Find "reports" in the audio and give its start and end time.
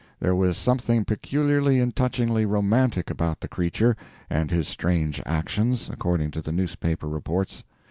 7.07-7.63